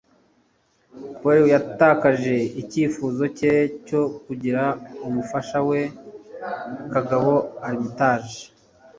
[1.19, 3.53] Powell yatakaje icyifuzo cye
[3.87, 4.63] cyo kugira
[5.07, 5.81] umufasha we
[6.93, 7.33] Kagabo
[7.67, 8.39] Armitage,